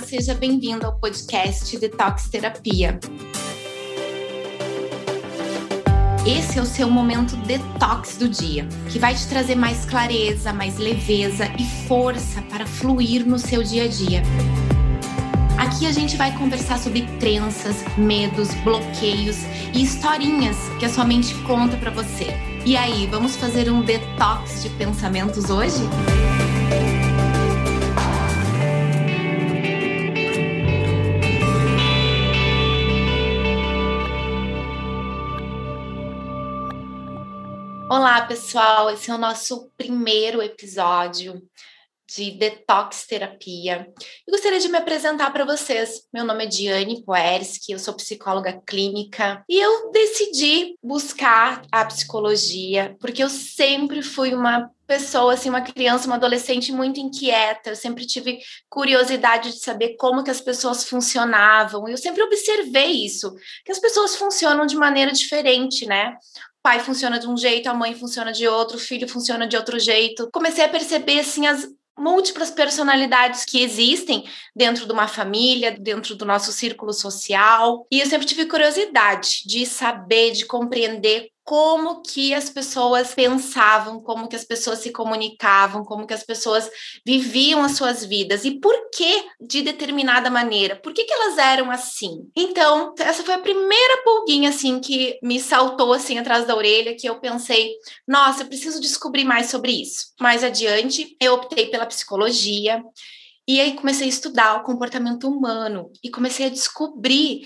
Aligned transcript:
Seja 0.00 0.34
bem-vindo 0.34 0.86
ao 0.86 0.96
podcast 0.96 1.76
Detox 1.78 2.28
Terapia. 2.28 2.98
Esse 6.26 6.58
é 6.58 6.62
o 6.62 6.66
seu 6.66 6.90
momento 6.90 7.36
detox 7.36 8.16
do 8.16 8.28
dia, 8.28 8.66
que 8.90 8.98
vai 8.98 9.14
te 9.14 9.26
trazer 9.26 9.54
mais 9.54 9.84
clareza, 9.84 10.52
mais 10.52 10.78
leveza 10.78 11.46
e 11.58 11.64
força 11.86 12.40
para 12.42 12.66
fluir 12.66 13.26
no 13.26 13.38
seu 13.38 13.62
dia 13.62 13.84
a 13.84 13.88
dia. 13.88 14.22
Aqui 15.58 15.86
a 15.86 15.92
gente 15.92 16.16
vai 16.16 16.36
conversar 16.36 16.78
sobre 16.78 17.02
crenças, 17.18 17.76
medos, 17.96 18.52
bloqueios 18.64 19.36
e 19.74 19.82
historinhas 19.82 20.56
que 20.78 20.86
a 20.86 20.88
sua 20.88 21.04
mente 21.04 21.34
conta 21.42 21.76
para 21.76 21.90
você. 21.90 22.28
E 22.64 22.76
aí, 22.76 23.06
vamos 23.06 23.36
fazer 23.36 23.70
um 23.70 23.82
detox 23.82 24.62
de 24.62 24.70
pensamentos 24.70 25.50
hoje? 25.50 25.82
Olá, 37.90 38.22
pessoal. 38.22 38.90
Esse 38.90 39.10
é 39.10 39.14
o 39.14 39.18
nosso 39.18 39.70
primeiro 39.76 40.42
episódio 40.42 41.42
de 42.14 42.30
detox 42.32 43.06
terapia. 43.06 43.86
Eu 44.26 44.32
gostaria 44.32 44.58
de 44.58 44.68
me 44.68 44.76
apresentar 44.76 45.30
para 45.32 45.44
vocês. 45.44 46.02
Meu 46.12 46.24
nome 46.24 46.44
é 46.44 46.46
Diane 46.46 47.02
Poerski, 47.04 47.72
eu 47.72 47.78
sou 47.78 47.94
psicóloga 47.94 48.60
clínica 48.66 49.42
e 49.48 49.58
eu 49.58 49.90
decidi 49.90 50.76
buscar 50.82 51.62
a 51.72 51.84
psicologia 51.86 52.96
porque 53.00 53.22
eu 53.22 53.30
sempre 53.30 54.02
fui 54.02 54.34
uma 54.34 54.70
pessoa, 54.86 55.32
assim, 55.32 55.48
uma 55.48 55.62
criança, 55.62 56.06
uma 56.06 56.16
adolescente 56.16 56.70
muito 56.70 57.00
inquieta. 57.00 57.70
Eu 57.70 57.76
sempre 57.76 58.04
tive 58.04 58.40
curiosidade 58.68 59.52
de 59.52 59.58
saber 59.58 59.96
como 59.96 60.22
que 60.22 60.30
as 60.30 60.40
pessoas 60.40 60.84
funcionavam. 60.84 61.88
Eu 61.88 61.96
sempre 61.96 62.22
observei 62.22 63.04
isso, 63.06 63.34
que 63.64 63.72
as 63.72 63.78
pessoas 63.78 64.16
funcionam 64.16 64.66
de 64.66 64.76
maneira 64.76 65.12
diferente, 65.12 65.86
né? 65.86 66.14
Pai 66.62 66.80
funciona 66.80 67.18
de 67.18 67.26
um 67.28 67.36
jeito, 67.36 67.68
a 67.68 67.74
mãe 67.74 67.94
funciona 67.94 68.32
de 68.32 68.46
outro, 68.46 68.76
o 68.76 68.80
filho 68.80 69.08
funciona 69.08 69.46
de 69.46 69.56
outro 69.56 69.78
jeito. 69.78 70.28
Comecei 70.32 70.64
a 70.64 70.68
perceber 70.68 71.20
assim 71.20 71.46
as 71.46 71.68
múltiplas 71.98 72.50
personalidades 72.50 73.44
que 73.44 73.62
existem 73.62 74.24
dentro 74.54 74.86
de 74.86 74.92
uma 74.92 75.06
família, 75.06 75.76
dentro 75.78 76.14
do 76.14 76.24
nosso 76.24 76.52
círculo 76.52 76.92
social. 76.92 77.86
E 77.90 78.00
eu 78.00 78.06
sempre 78.06 78.26
tive 78.26 78.46
curiosidade 78.46 79.42
de 79.46 79.66
saber, 79.66 80.32
de 80.32 80.46
compreender 80.46 81.31
como 81.44 82.02
que 82.02 82.32
as 82.32 82.48
pessoas 82.48 83.14
pensavam, 83.14 84.00
como 84.00 84.28
que 84.28 84.36
as 84.36 84.44
pessoas 84.44 84.78
se 84.78 84.92
comunicavam, 84.92 85.84
como 85.84 86.06
que 86.06 86.14
as 86.14 86.22
pessoas 86.22 86.70
viviam 87.04 87.62
as 87.62 87.72
suas 87.72 88.04
vidas 88.04 88.44
e 88.44 88.60
por 88.60 88.74
que 88.90 89.24
de 89.40 89.62
determinada 89.62 90.30
maneira, 90.30 90.76
por 90.76 90.92
que, 90.92 91.04
que 91.04 91.12
elas 91.12 91.38
eram 91.38 91.70
assim. 91.70 92.30
Então, 92.36 92.94
essa 92.98 93.24
foi 93.24 93.34
a 93.34 93.40
primeira 93.40 94.02
pulguinha 94.04 94.50
assim 94.50 94.80
que 94.80 95.18
me 95.22 95.40
saltou 95.40 95.92
assim 95.92 96.18
atrás 96.18 96.46
da 96.46 96.56
orelha, 96.56 96.96
que 96.96 97.08
eu 97.08 97.18
pensei, 97.18 97.72
nossa, 98.06 98.42
eu 98.42 98.48
preciso 98.48 98.80
descobrir 98.80 99.24
mais 99.24 99.46
sobre 99.46 99.72
isso. 99.72 100.12
Mais 100.20 100.44
adiante, 100.44 101.16
eu 101.20 101.34
optei 101.34 101.66
pela 101.66 101.86
psicologia 101.86 102.82
e 103.46 103.60
aí 103.60 103.74
comecei 103.74 104.06
a 104.06 104.10
estudar 104.10 104.56
o 104.56 104.62
comportamento 104.62 105.28
humano 105.28 105.90
e 106.02 106.10
comecei 106.10 106.46
a 106.46 106.50
descobrir 106.50 107.42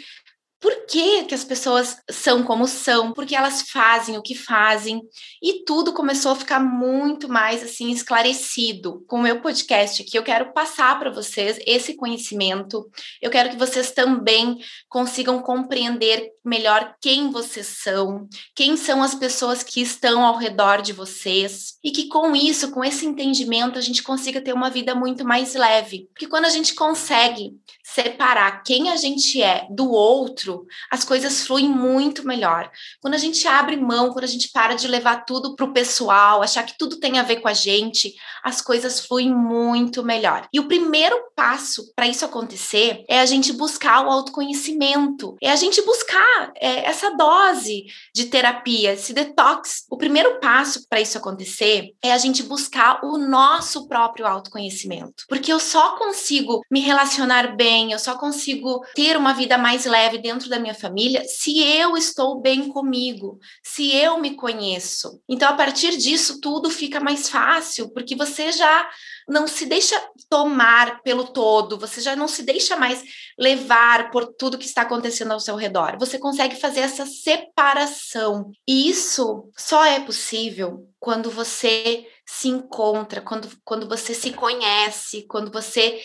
por 0.67 0.85
que, 0.85 1.23
que 1.27 1.35
as 1.35 1.45
pessoas 1.45 1.99
são 2.11 2.43
como 2.43 2.67
são, 2.67 3.13
por 3.13 3.25
que 3.25 3.37
elas 3.37 3.71
fazem 3.71 4.19
o 4.19 4.23
que 4.23 4.35
fazem, 4.35 5.01
e 5.41 5.65
tudo 5.65 5.93
começou 5.93 6.33
a 6.33 6.37
ficar 6.37 6.59
muito 6.59 7.29
mais 7.29 7.63
assim 7.63 7.93
esclarecido. 7.93 9.05
Com 9.07 9.21
o 9.21 9.23
meu 9.23 9.41
podcast 9.41 10.03
aqui, 10.03 10.19
eu 10.19 10.25
quero 10.25 10.53
passar 10.53 10.99
para 10.99 11.09
vocês 11.09 11.61
esse 11.65 11.95
conhecimento. 11.95 12.85
Eu 13.23 13.31
quero 13.31 13.51
que 13.51 13.57
vocês 13.57 13.93
também 13.93 14.59
consigam 14.89 15.41
compreender 15.41 16.33
melhor 16.45 16.97
quem 17.01 17.31
vocês 17.31 17.67
são, 17.83 18.27
quem 18.53 18.77
são 18.77 19.05
as 19.05 19.15
pessoas 19.15 19.63
que 19.63 19.81
estão 19.81 20.25
ao 20.25 20.37
redor 20.37 20.83
de 20.83 20.93
vocês, 20.93 21.75
e 21.83 21.93
que 21.93 22.09
com 22.09 22.35
isso, 22.35 22.73
com 22.73 22.83
esse 22.83 23.07
entendimento, 23.07 23.79
a 23.79 23.83
gente 23.83 24.03
consiga 24.03 24.41
ter 24.41 24.53
uma 24.53 24.71
vida 24.71 24.97
muito 24.97 25.25
mais 25.25 25.55
leve. 25.55 26.09
Porque 26.13 26.27
quando 26.27 26.47
a 26.47 26.51
gente 26.51 26.75
consegue 26.75 27.53
separar 27.85 28.65
quem 28.65 28.91
a 28.91 28.97
gente 28.97 29.41
é 29.41 29.67
do 29.71 29.91
outro, 29.91 30.56
as 30.91 31.05
coisas 31.05 31.47
fluem 31.47 31.69
muito 31.69 32.27
melhor. 32.27 32.71
Quando 33.01 33.15
a 33.15 33.19
gente 33.19 33.47
abre 33.49 33.77
mão, 33.77 34.11
quando 34.11 34.25
a 34.25 34.29
gente 34.29 34.51
para 34.53 34.75
de 34.75 34.87
levar 34.87 35.25
tudo 35.25 35.55
para 35.57 35.65
o 35.65 35.73
pessoal, 35.73 36.43
achar 36.43 36.65
que 36.65 36.77
tudo 36.79 36.99
tem 36.99 37.19
a 37.19 37.23
ver 37.23 37.37
com 37.37 37.49
a 37.49 37.55
gente, 37.55 38.15
as 38.43 38.61
coisas 38.61 39.01
fluem 39.01 39.35
muito 39.35 40.03
melhor. 40.03 40.49
E 40.53 40.61
o 40.61 40.69
primeiro 40.69 41.17
passo 41.35 41.93
para 41.95 42.07
isso 42.07 42.25
acontecer 42.25 43.05
é 43.09 43.21
a 43.21 43.27
gente 43.27 43.53
buscar 43.53 44.07
o 44.07 44.11
autoconhecimento, 44.11 45.37
é 45.43 45.51
a 45.51 45.57
gente 45.57 45.83
buscar 45.83 46.53
é, 46.57 46.87
essa 46.87 47.11
dose 47.11 47.87
de 48.15 48.27
terapia, 48.27 48.93
esse 48.93 49.13
detox. 49.13 49.85
O 49.91 49.97
primeiro 49.97 50.39
passo 50.41 50.87
para 50.89 51.01
isso 51.01 51.19
acontecer 51.19 51.95
é 52.03 52.13
a 52.13 52.19
gente 52.19 52.43
buscar 52.43 53.01
o 53.05 53.19
nosso 53.19 53.89
próprio 53.89 54.27
autoconhecimento, 54.27 55.25
porque 55.29 55.53
eu 55.53 55.59
só 55.59 55.97
consigo 55.97 56.61
me 56.71 56.81
relacionar 56.81 57.57
bem 57.57 57.77
eu 57.91 57.99
só 57.99 58.17
consigo 58.17 58.85
ter 58.95 59.17
uma 59.17 59.33
vida 59.33 59.59
mais 59.59 59.85
leve 59.85 60.19
dentro 60.19 60.36
da 60.49 60.59
minha 60.59 60.75
família 60.75 61.25
se 61.25 61.59
eu 61.59 61.97
estou 61.97 62.41
bem 62.41 62.69
comigo, 62.69 63.39
se 63.65 63.95
eu 63.97 64.21
me 64.21 64.35
conheço. 64.35 65.21
Então, 65.29 65.49
a 65.49 65.55
partir 65.55 65.97
disso, 65.97 66.41
tudo 66.41 66.69
fica 66.69 67.01
mais 67.01 67.29
fácil, 67.29 67.91
porque 67.93 68.15
você 68.15 68.53
já 68.53 68.89
não 69.27 69.47
se 69.47 69.67
deixa 69.67 70.01
tomar 70.29 71.03
pelo 71.03 71.25
todo, 71.25 71.79
você 71.79 72.01
já 72.01 72.15
não 72.15 72.29
se 72.29 72.43
deixa 72.43 72.77
mais 72.77 73.03
levar 73.39 74.11
por 74.11 74.27
tudo 74.35 74.59
que 74.59 74.67
está 74.67 74.83
acontecendo 74.83 75.33
ao 75.33 75.41
seu 75.41 75.57
redor. 75.57 75.97
Você 75.99 76.19
consegue 76.19 76.57
fazer 76.57 76.81
essa 76.81 77.07
separação. 77.07 78.51
E 78.69 78.89
isso 78.89 79.51
só 79.57 79.85
é 79.85 80.01
possível 80.01 80.87
quando 81.01 81.31
você 81.31 82.07
se 82.27 82.49
encontra, 82.49 83.21
quando, 83.21 83.49
quando 83.65 83.89
você 83.89 84.13
se 84.13 84.33
conhece, 84.33 85.27
quando 85.29 85.51
você 85.51 86.01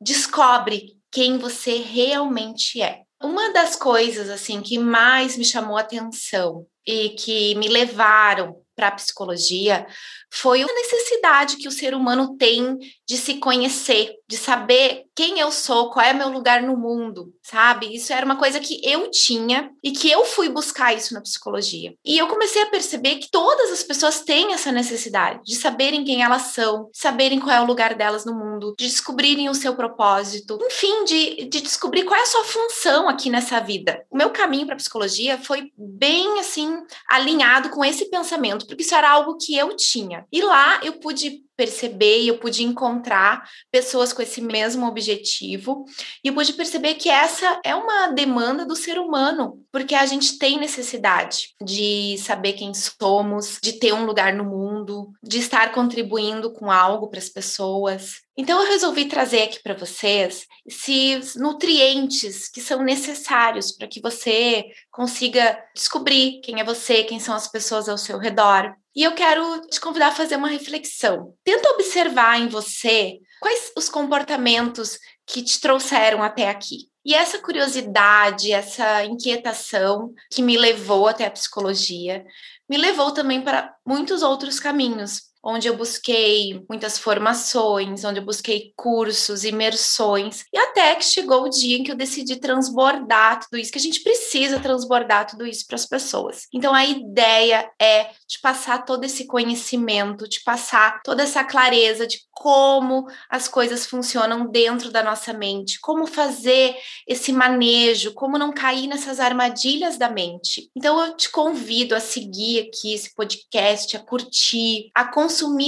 descobre 0.00 0.96
quem 1.10 1.38
você 1.38 1.76
realmente 1.76 2.80
é. 2.80 3.02
Uma 3.22 3.52
das 3.52 3.76
coisas 3.76 4.28
assim 4.28 4.60
que 4.60 4.78
mais 4.78 5.36
me 5.36 5.44
chamou 5.44 5.76
atenção 5.76 6.66
e 6.86 7.10
que 7.10 7.54
me 7.54 7.68
levaram 7.68 8.56
para 8.74 8.88
a 8.88 8.92
psicologia 8.92 9.86
foi 10.32 10.62
a 10.62 10.66
necessidade 10.66 11.56
que 11.56 11.68
o 11.68 11.72
ser 11.72 11.94
humano 11.94 12.36
tem 12.36 12.78
de 13.06 13.16
se 13.16 13.34
conhecer, 13.34 14.14
de 14.28 14.36
saber 14.36 15.04
quem 15.14 15.38
eu 15.38 15.52
sou, 15.52 15.90
qual 15.90 16.04
é 16.04 16.12
meu 16.12 16.28
lugar 16.28 16.62
no 16.62 16.76
mundo, 16.76 17.34
sabe? 17.42 17.94
Isso 17.94 18.12
era 18.12 18.24
uma 18.24 18.36
coisa 18.36 18.58
que 18.60 18.80
eu 18.82 19.10
tinha 19.10 19.70
e 19.82 19.92
que 19.92 20.10
eu 20.10 20.24
fui 20.24 20.48
buscar 20.48 20.94
isso 20.94 21.12
na 21.12 21.20
psicologia. 21.20 21.94
E 22.04 22.16
eu 22.16 22.28
comecei 22.28 22.62
a 22.62 22.70
perceber 22.70 23.16
que 23.16 23.30
todas 23.30 23.70
as 23.70 23.82
pessoas 23.82 24.20
têm 24.20 24.52
essa 24.52 24.72
necessidade 24.72 25.40
de 25.44 25.56
saberem 25.56 26.04
quem 26.04 26.22
elas 26.22 26.42
são, 26.42 26.88
saberem 26.92 27.38
qual 27.38 27.54
é 27.54 27.60
o 27.60 27.66
lugar 27.66 27.94
delas 27.94 28.24
no 28.24 28.34
mundo, 28.34 28.74
de 28.78 28.86
descobrirem 28.86 29.48
o 29.48 29.54
seu 29.54 29.74
propósito, 29.74 30.58
enfim, 30.62 31.04
de, 31.04 31.44
de 31.44 31.60
descobrir 31.60 32.04
qual 32.04 32.18
é 32.18 32.22
a 32.22 32.26
sua 32.26 32.44
função 32.44 33.08
aqui 33.08 33.28
nessa 33.28 33.60
vida. 33.60 34.04
O 34.10 34.16
meu 34.16 34.30
caminho 34.30 34.66
para 34.66 34.74
a 34.74 34.78
psicologia 34.78 35.38
foi 35.38 35.70
bem 35.76 36.38
assim 36.38 36.82
alinhado 37.08 37.70
com 37.70 37.84
esse 37.84 38.08
pensamento, 38.10 38.66
porque 38.66 38.82
isso 38.82 38.94
era 38.94 39.10
algo 39.10 39.36
que 39.36 39.56
eu 39.56 39.76
tinha. 39.76 40.26
E 40.32 40.40
lá 40.40 40.80
eu 40.82 40.94
pude 40.94 41.42
perceber 41.56 42.20
e 42.20 42.28
eu 42.28 42.38
pude 42.38 42.62
encontrar 42.62 43.48
pessoas 43.70 44.12
com 44.12 44.22
esse 44.22 44.40
mesmo 44.40 44.86
objetivo 44.86 45.84
e 46.24 46.28
eu 46.28 46.34
pude 46.34 46.52
perceber 46.54 46.94
que 46.94 47.08
essa 47.08 47.60
é 47.64 47.74
uma 47.74 48.08
demanda 48.08 48.64
do 48.64 48.76
ser 48.76 48.98
humano, 48.98 49.62
porque 49.70 49.94
a 49.94 50.06
gente 50.06 50.38
tem 50.38 50.58
necessidade 50.58 51.54
de 51.62 52.16
saber 52.18 52.54
quem 52.54 52.72
somos, 52.74 53.58
de 53.62 53.74
ter 53.74 53.92
um 53.92 54.04
lugar 54.04 54.34
no 54.34 54.44
mundo, 54.44 55.12
de 55.22 55.38
estar 55.38 55.72
contribuindo 55.72 56.52
com 56.52 56.70
algo 56.70 57.08
para 57.08 57.18
as 57.18 57.28
pessoas. 57.28 58.22
Então 58.36 58.60
eu 58.62 58.68
resolvi 58.68 59.04
trazer 59.04 59.42
aqui 59.42 59.62
para 59.62 59.74
vocês 59.74 60.46
esses 60.66 61.36
nutrientes 61.36 62.48
que 62.48 62.60
são 62.62 62.82
necessários 62.82 63.72
para 63.72 63.86
que 63.86 64.00
você 64.00 64.64
consiga 64.90 65.62
descobrir 65.74 66.40
quem 66.42 66.58
é 66.58 66.64
você, 66.64 67.04
quem 67.04 67.20
são 67.20 67.34
as 67.34 67.46
pessoas 67.46 67.88
ao 67.88 67.98
seu 67.98 68.18
redor, 68.18 68.74
e 68.94 69.02
eu 69.02 69.14
quero 69.14 69.60
te 69.68 69.80
convidar 69.80 70.08
a 70.08 70.14
fazer 70.14 70.36
uma 70.36 70.48
reflexão. 70.48 71.34
Tenta 71.44 71.70
observar 71.70 72.38
em 72.38 72.48
você 72.48 73.18
quais 73.40 73.72
os 73.76 73.88
comportamentos 73.88 74.98
que 75.26 75.42
te 75.42 75.60
trouxeram 75.60 76.22
até 76.22 76.48
aqui. 76.48 76.90
E 77.04 77.14
essa 77.14 77.38
curiosidade, 77.38 78.52
essa 78.52 79.04
inquietação 79.04 80.12
que 80.30 80.42
me 80.42 80.56
levou 80.56 81.08
até 81.08 81.26
a 81.26 81.30
psicologia, 81.30 82.24
me 82.68 82.76
levou 82.76 83.10
também 83.10 83.42
para 83.42 83.74
muitos 83.84 84.22
outros 84.22 84.60
caminhos. 84.60 85.31
Onde 85.42 85.66
eu 85.68 85.76
busquei 85.76 86.64
muitas 86.68 86.98
formações, 86.98 88.04
onde 88.04 88.20
eu 88.20 88.24
busquei 88.24 88.72
cursos, 88.76 89.44
imersões, 89.44 90.44
e 90.52 90.58
até 90.58 90.94
que 90.94 91.04
chegou 91.04 91.44
o 91.44 91.50
dia 91.50 91.76
em 91.76 91.82
que 91.82 91.90
eu 91.90 91.96
decidi 91.96 92.36
transbordar 92.36 93.40
tudo 93.40 93.58
isso, 93.58 93.72
que 93.72 93.78
a 93.78 93.82
gente 93.82 94.02
precisa 94.02 94.60
transbordar 94.60 95.26
tudo 95.26 95.46
isso 95.46 95.66
para 95.66 95.76
as 95.76 95.86
pessoas. 95.86 96.46
Então 96.52 96.74
a 96.74 96.84
ideia 96.84 97.70
é 97.80 98.10
te 98.26 98.40
passar 98.40 98.84
todo 98.84 99.04
esse 99.04 99.26
conhecimento, 99.26 100.28
te 100.28 100.42
passar 100.44 101.02
toda 101.02 101.22
essa 101.22 101.42
clareza 101.42 102.06
de 102.06 102.20
como 102.32 103.06
as 103.30 103.46
coisas 103.46 103.86
funcionam 103.86 104.50
dentro 104.50 104.90
da 104.90 105.02
nossa 105.02 105.32
mente, 105.32 105.78
como 105.80 106.06
fazer 106.06 106.74
esse 107.06 107.32
manejo, 107.32 108.14
como 108.14 108.36
não 108.36 108.52
cair 108.52 108.88
nessas 108.88 109.20
armadilhas 109.20 109.96
da 109.96 110.08
mente. 110.08 110.68
Então 110.76 111.04
eu 111.04 111.16
te 111.16 111.30
convido 111.30 111.94
a 111.94 112.00
seguir 112.00 112.68
aqui 112.68 112.94
esse 112.94 113.14
podcast, 113.14 113.96
a 113.96 114.00
curtir, 114.00 114.90
a 114.94 115.04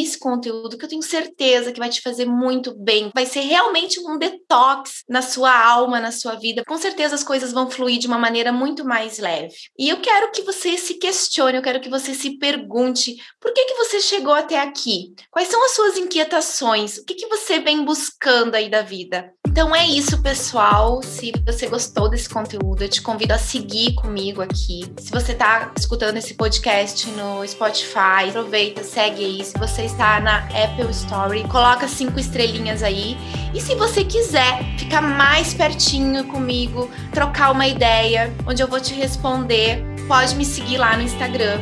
esse 0.02 0.18
conteúdo 0.18 0.76
que 0.76 0.84
eu 0.84 0.88
tenho 0.88 1.02
certeza 1.02 1.72
que 1.72 1.78
vai 1.78 1.88
te 1.88 2.00
fazer 2.00 2.26
muito 2.26 2.74
bem. 2.74 3.10
Vai 3.14 3.26
ser 3.26 3.40
realmente 3.40 4.00
um 4.00 4.18
detox 4.18 5.02
na 5.08 5.22
sua 5.22 5.54
alma, 5.56 6.00
na 6.00 6.12
sua 6.12 6.34
vida. 6.34 6.62
Com 6.66 6.76
certeza 6.76 7.14
as 7.14 7.24
coisas 7.24 7.52
vão 7.52 7.70
fluir 7.70 7.98
de 7.98 8.06
uma 8.06 8.18
maneira 8.18 8.52
muito 8.52 8.84
mais 8.84 9.18
leve. 9.18 9.54
E 9.78 9.88
eu 9.88 10.00
quero 10.00 10.30
que 10.32 10.42
você 10.42 10.76
se 10.76 10.94
questione, 10.94 11.56
eu 11.56 11.62
quero 11.62 11.80
que 11.80 11.88
você 11.88 12.14
se 12.14 12.38
pergunte 12.38 13.16
por 13.40 13.52
que 13.52 13.64
que 13.64 13.74
você 13.74 14.00
chegou 14.00 14.34
até 14.34 14.60
aqui? 14.60 15.14
Quais 15.30 15.48
são 15.48 15.64
as 15.64 15.72
suas 15.72 15.96
inquietações? 15.96 16.64
o 16.98 17.04
que, 17.04 17.14
que 17.14 17.26
você 17.26 17.58
vem 17.58 17.84
buscando 17.84 18.54
aí 18.54 18.68
da 18.68 18.82
vida? 18.82 19.32
Então 19.54 19.72
é 19.72 19.86
isso, 19.86 20.18
pessoal. 20.18 21.00
Se 21.00 21.32
você 21.46 21.68
gostou 21.68 22.08
desse 22.08 22.28
conteúdo, 22.28 22.82
eu 22.82 22.88
te 22.88 23.00
convido 23.00 23.34
a 23.34 23.38
seguir 23.38 23.94
comigo 23.94 24.42
aqui. 24.42 24.92
Se 24.98 25.12
você 25.12 25.30
está 25.30 25.70
escutando 25.78 26.16
esse 26.16 26.34
podcast 26.34 27.08
no 27.10 27.46
Spotify, 27.46 28.30
aproveita, 28.30 28.82
segue 28.82 29.24
aí. 29.24 29.44
Se 29.44 29.56
você 29.56 29.82
está 29.82 30.18
na 30.18 30.38
Apple 30.38 30.90
Story, 30.90 31.44
coloca 31.44 31.86
cinco 31.86 32.18
estrelinhas 32.18 32.82
aí. 32.82 33.16
E 33.54 33.60
se 33.60 33.76
você 33.76 34.04
quiser 34.04 34.58
ficar 34.76 35.00
mais 35.00 35.54
pertinho 35.54 36.24
comigo, 36.24 36.90
trocar 37.12 37.52
uma 37.52 37.68
ideia, 37.68 38.34
onde 38.48 38.60
eu 38.60 38.66
vou 38.66 38.80
te 38.80 38.92
responder 38.92 39.93
pode 40.06 40.34
me 40.36 40.44
seguir 40.44 40.78
lá 40.78 40.96
no 40.96 41.02
Instagram, 41.02 41.60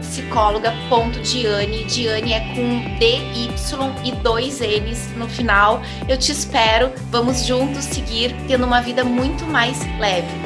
psicóloga.diane. 0.00 1.84
Diane 1.84 2.32
é 2.32 2.40
com 2.54 2.98
D-Y 2.98 3.94
e 4.04 4.12
dois 4.22 4.60
N's 4.60 5.14
no 5.16 5.28
final. 5.28 5.82
Eu 6.08 6.18
te 6.18 6.32
espero. 6.32 6.92
Vamos 7.10 7.44
juntos 7.44 7.84
seguir 7.84 8.34
tendo 8.46 8.66
uma 8.66 8.80
vida 8.80 9.04
muito 9.04 9.44
mais 9.44 9.78
leve. 9.98 10.45